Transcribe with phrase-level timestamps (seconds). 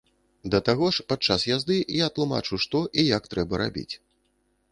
[0.53, 3.89] Да таго ж падчас язды я тлумачу, што і як трэба рабіць.